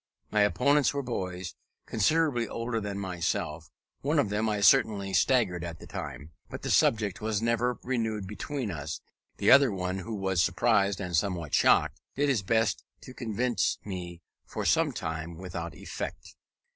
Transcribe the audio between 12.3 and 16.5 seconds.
best to convince me for some time, without effect.